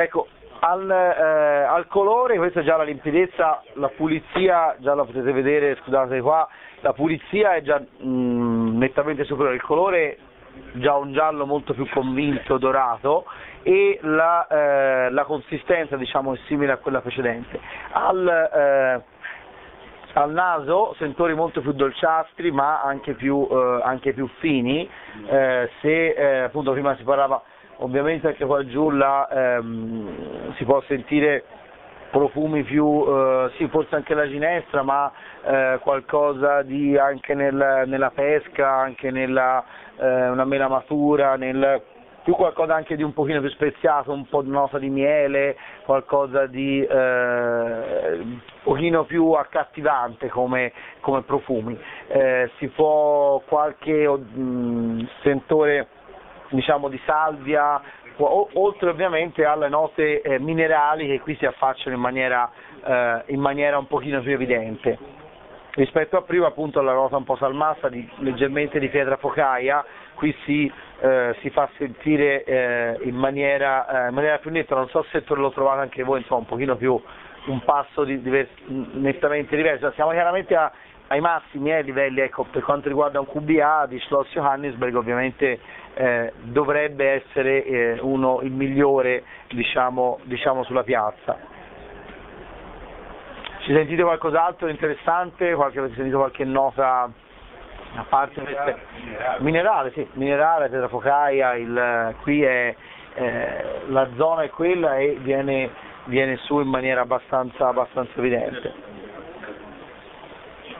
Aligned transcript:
Ecco, 0.00 0.28
al, 0.60 0.88
eh, 0.88 1.64
al, 1.64 1.88
colore, 1.88 2.36
questa 2.36 2.60
è 2.60 2.62
già 2.62 2.76
la 2.76 2.84
limpidezza, 2.84 3.64
la 3.74 3.88
pulizia, 3.88 4.76
già 4.78 4.94
la 4.94 5.04
potete 5.04 5.32
vedere, 5.32 5.74
scusate 5.82 6.20
qua, 6.20 6.48
la 6.82 6.92
pulizia 6.92 7.56
è 7.56 7.62
già 7.62 7.80
mh, 7.80 8.08
mm, 8.08 8.78
nettamente 8.78 9.24
superiore, 9.24 9.56
il 9.56 9.62
colore 9.62 10.18
già 10.74 10.94
un 10.94 11.12
giallo 11.12 11.46
molto 11.46 11.74
più 11.74 11.88
convinto, 11.88 12.58
dorato 12.58 13.24
e 13.64 13.98
la, 14.02 14.46
eh, 14.46 15.10
la 15.10 15.24
consistenza 15.24 15.96
diciamo, 15.96 16.34
è 16.34 16.38
simile 16.46 16.70
a 16.70 16.76
quella 16.76 17.00
precedente. 17.00 17.58
Al, 17.90 18.28
eh, 18.28 19.02
al 20.12 20.30
naso 20.30 20.94
sentori 20.98 21.34
molto 21.34 21.60
più 21.60 21.72
dolciastri 21.72 22.52
ma 22.52 22.82
anche 22.82 23.14
più, 23.14 23.48
eh, 23.50 23.80
anche 23.82 24.12
più 24.12 24.28
fini, 24.38 24.88
eh, 25.26 25.68
se 25.80 26.08
eh, 26.10 26.38
appunto 26.42 26.70
prima 26.70 26.94
si 26.94 27.02
parlava 27.02 27.42
ovviamente 27.78 28.28
anche 28.28 28.44
qua 28.44 28.64
giù 28.66 28.90
la, 28.90 29.28
ehm, 29.28 30.54
si 30.54 30.64
può 30.64 30.80
sentire 30.82 31.44
profumi 32.10 32.62
più, 32.62 33.04
eh, 33.06 33.50
sì 33.56 33.68
forse 33.68 33.94
anche 33.94 34.14
la 34.14 34.28
ginestra, 34.28 34.82
ma 34.82 35.10
eh, 35.44 35.78
qualcosa 35.82 36.62
di 36.62 36.96
anche 36.96 37.34
nel, 37.34 37.84
nella 37.86 38.10
pesca, 38.10 38.68
anche 38.70 39.10
nella 39.10 39.64
eh, 39.98 40.28
una 40.28 40.44
mela 40.44 40.68
matura, 40.68 41.36
nel, 41.36 41.82
più 42.28 42.34
qualcosa 42.34 42.74
anche 42.74 42.96
di 42.96 43.02
un 43.02 43.14
pochino 43.14 43.40
più 43.40 43.48
speziato, 43.50 44.12
un 44.12 44.26
po' 44.28 44.42
di 44.42 44.50
nota 44.50 44.78
di 44.78 44.90
miele, 44.90 45.56
qualcosa 45.84 46.46
di 46.46 46.82
eh, 46.82 46.94
un 46.94 48.40
pochino 48.62 49.04
più 49.04 49.32
accattivante 49.32 50.28
come, 50.28 50.72
come 51.00 51.22
profumi. 51.22 51.78
Eh, 52.08 52.50
si 52.58 52.68
può 52.68 53.40
qualche 53.46 54.06
mh, 54.06 55.08
sentore 55.22 55.88
diciamo 56.50 56.88
di 56.88 57.00
salvia, 57.04 57.80
oltre 58.16 58.90
ovviamente 58.90 59.44
alle 59.44 59.68
note 59.68 60.20
eh, 60.22 60.38
minerali 60.38 61.06
che 61.06 61.20
qui 61.20 61.36
si 61.36 61.46
affacciano 61.46 61.94
in 61.94 62.00
maniera, 62.00 62.50
eh, 62.84 63.22
in 63.26 63.40
maniera 63.40 63.78
un 63.78 63.86
pochino 63.86 64.20
più 64.20 64.32
evidente. 64.32 64.98
Rispetto 65.72 66.16
a 66.16 66.22
prima 66.22 66.48
appunto 66.48 66.80
alla 66.80 66.92
nota 66.92 67.16
un 67.16 67.24
po' 67.24 67.36
salmassa, 67.36 67.88
di, 67.88 68.08
leggermente 68.16 68.80
di 68.80 68.88
pietra 68.88 69.16
focaia, 69.16 69.84
qui 70.14 70.34
si, 70.44 70.70
eh, 71.00 71.36
si 71.40 71.50
fa 71.50 71.68
sentire 71.76 72.42
eh, 72.42 72.98
in 73.02 73.14
maniera, 73.14 74.06
eh, 74.06 74.08
in, 74.08 74.14
maniera, 74.14 74.38
più 74.38 74.50
netta, 74.50 74.74
non 74.74 74.88
so 74.88 75.04
se 75.12 75.22
lo 75.26 75.50
trovate 75.52 75.82
anche 75.82 76.02
voi, 76.02 76.20
insomma 76.20 76.40
un 76.40 76.46
pochino 76.46 76.74
più 76.74 77.00
un 77.46 77.62
passo 77.64 78.04
di, 78.04 78.20
divers, 78.20 78.50
nettamente 78.66 79.54
diverso, 79.54 79.92
siamo 79.92 80.10
chiaramente 80.10 80.54
a, 80.56 80.70
ai 81.08 81.20
massimi 81.20 81.72
eh, 81.72 81.82
livelli, 81.82 82.20
ecco, 82.20 82.44
per 82.50 82.62
quanto 82.62 82.88
riguarda 82.88 83.18
un 83.18 83.26
QBA 83.26 83.86
di 83.86 83.98
Schloss 84.00 84.30
Johannesburg 84.32 84.94
ovviamente 84.94 85.58
eh, 85.94 86.32
dovrebbe 86.42 87.22
essere 87.24 87.64
eh, 87.64 87.98
uno, 88.00 88.40
il 88.42 88.52
migliore 88.52 89.24
diciamo, 89.48 90.18
diciamo 90.22 90.62
sulla 90.64 90.82
piazza. 90.82 91.56
Ci 93.60 93.72
sentite 93.72 94.02
qualcos'altro 94.02 94.68
interessante? 94.68 95.54
Qualche, 95.54 95.78
avete 95.78 95.94
sentito 95.94 96.18
qualche 96.18 96.44
nota 96.44 97.10
a 97.94 98.04
parte 98.08 98.40
minerale, 98.40 98.78
minerale. 99.02 99.42
minerale, 99.42 99.90
sì, 99.92 100.08
minerale, 100.12 100.70
tetrafocaia, 100.70 101.54
il, 101.54 102.14
qui 102.22 102.42
è, 102.42 102.74
eh, 103.14 103.64
la 103.88 104.08
zona 104.16 104.42
è 104.42 104.50
quella 104.50 104.98
e 104.98 105.18
viene, 105.20 105.70
viene 106.04 106.36
su 106.36 106.60
in 106.60 106.68
maniera 106.68 107.00
abbastanza, 107.00 107.68
abbastanza 107.68 108.12
evidente. 108.16 108.97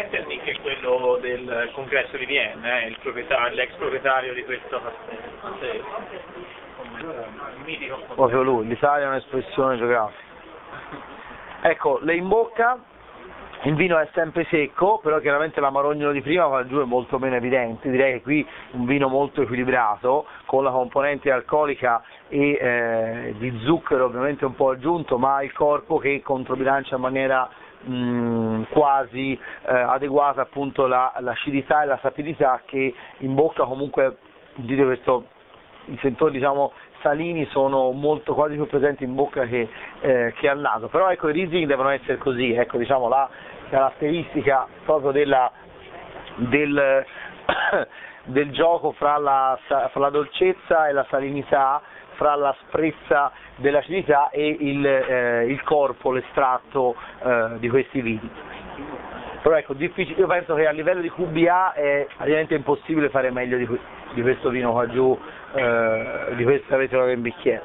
Metternich 0.00 0.44
è 0.44 0.58
quello 0.62 1.18
del 1.20 1.70
congresso 1.74 2.16
di 2.16 2.24
Vienna, 2.24 2.80
eh, 2.80 2.96
proprietario, 3.02 3.54
l'ex 3.54 3.74
proprietario 3.74 4.32
di 4.32 4.44
questo 4.44 4.80
castello. 4.80 5.84
Proprio 8.14 8.42
lui, 8.42 8.66
l'Italia 8.66 9.04
è 9.04 9.08
un'espressione 9.08 9.76
geografica. 9.76 10.28
Ecco, 11.62 11.98
le 12.00 12.14
in 12.14 12.28
bocca, 12.28 12.78
il 13.64 13.74
vino 13.74 13.98
è 13.98 14.08
sempre 14.14 14.46
secco, 14.48 15.00
però 15.02 15.18
chiaramente 15.18 15.60
l'amarognolo 15.60 16.12
di 16.12 16.22
prima 16.22 16.46
va 16.46 16.66
giù 16.66 16.80
è 16.80 16.84
molto 16.84 17.18
meno 17.18 17.36
evidente, 17.36 17.90
direi 17.90 18.14
che 18.14 18.22
qui 18.22 18.46
un 18.70 18.86
vino 18.86 19.08
molto 19.08 19.42
equilibrato, 19.42 20.24
con 20.46 20.64
la 20.64 20.70
componente 20.70 21.30
alcolica 21.30 22.02
e 22.28 22.52
eh, 22.52 23.34
di 23.36 23.54
zucchero 23.64 24.06
ovviamente 24.06 24.46
un 24.46 24.54
po' 24.54 24.70
aggiunto, 24.70 25.18
ma 25.18 25.42
il 25.42 25.52
corpo 25.52 25.98
che 25.98 26.22
controbilancia 26.22 26.94
in 26.94 27.02
maniera 27.02 27.50
mm, 27.88 28.62
quasi 28.70 29.32
eh, 29.32 29.72
adeguata 29.72 30.42
appunto 30.42 30.86
la, 30.86 31.12
l'acidità 31.20 31.82
e 31.82 31.86
la 31.86 31.98
sapidità 32.02 32.62
che 32.64 32.94
in 33.18 33.34
bocca 33.34 33.64
comunque, 33.64 34.18
dite 34.54 34.84
questo, 34.84 35.26
i 35.86 35.98
sentori 36.00 36.32
diciamo 36.32 36.72
salini 37.02 37.46
sono 37.46 37.90
molto, 37.92 38.34
quasi 38.34 38.54
più 38.54 38.66
presenti 38.66 39.04
in 39.04 39.14
bocca 39.14 39.46
che, 39.46 39.68
eh, 40.00 40.34
che, 40.36 40.48
al 40.48 40.58
naso, 40.58 40.88
però 40.88 41.10
ecco 41.10 41.28
i 41.28 41.32
Riesling 41.32 41.66
devono 41.66 41.88
essere 41.90 42.18
così, 42.18 42.52
ecco 42.52 42.76
diciamo 42.76 43.08
la 43.08 43.28
caratteristica 43.68 44.66
proprio 44.84 45.10
della, 45.10 45.50
del, 46.36 47.04
del, 48.24 48.50
gioco 48.50 48.92
fra 48.92 49.16
la, 49.18 49.58
fra 49.66 49.90
la 49.94 50.10
dolcezza 50.10 50.88
e 50.88 50.92
la 50.92 51.06
salinità 51.08 51.80
fra 52.20 52.34
l'asprezza 52.34 53.32
dell'acidità 53.56 54.28
e 54.28 54.54
il, 54.60 54.86
eh, 54.86 55.46
il 55.46 55.62
corpo, 55.62 56.12
l'estratto 56.12 56.94
eh, 57.24 57.52
di 57.56 57.70
questi 57.70 58.02
vini. 58.02 58.30
Però 59.40 59.56
ecco, 59.56 59.74
io 59.78 60.26
penso 60.26 60.54
che 60.54 60.66
a 60.66 60.70
livello 60.70 61.00
di 61.00 61.10
QBA 61.10 61.72
è 61.72 62.06
praticamente 62.14 62.54
impossibile 62.54 63.08
fare 63.08 63.30
meglio 63.30 63.56
di, 63.56 63.66
di 64.12 64.20
questo 64.20 64.50
vino 64.50 64.72
qua 64.72 64.86
giù, 64.90 65.18
eh, 65.54 66.34
di 66.34 66.44
questo 66.44 66.66
che 66.68 66.74
avete 66.74 66.96
in 66.96 67.22
bicchiere. 67.22 67.62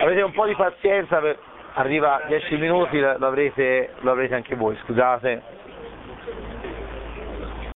Avete 0.00 0.22
un 0.22 0.32
po' 0.32 0.46
di 0.46 0.56
pazienza, 0.56 1.18
per, 1.20 1.38
arriva 1.74 2.22
10 2.26 2.56
minuti, 2.56 2.98
lo 2.98 3.24
avrete, 3.24 3.90
lo 4.00 4.10
avrete 4.10 4.34
anche 4.34 4.56
voi, 4.56 4.76
scusate. 4.82 5.42